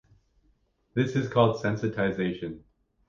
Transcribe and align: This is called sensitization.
This 0.95 1.15
is 1.15 1.29
called 1.29 1.61
sensitization. 1.61 2.61